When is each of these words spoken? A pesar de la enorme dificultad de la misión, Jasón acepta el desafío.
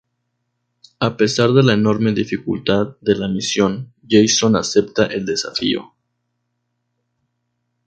A 0.99 1.15
pesar 1.15 1.51
de 1.51 1.61
la 1.61 1.73
enorme 1.73 2.11
dificultad 2.11 2.97
de 3.01 3.15
la 3.15 3.27
misión, 3.27 3.93
Jasón 4.09 4.55
acepta 4.55 5.05
el 5.05 5.27
desafío. 5.27 5.93